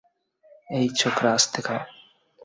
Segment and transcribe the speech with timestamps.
[0.69, 1.81] এই, ছোকরা, আস্তে খাও।